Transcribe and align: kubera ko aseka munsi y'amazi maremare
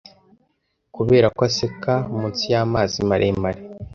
kubera 0.95 1.27
ko 1.35 1.41
aseka 1.49 1.93
munsi 2.15 2.43
y'amazi 2.53 2.97
maremare 3.09 3.61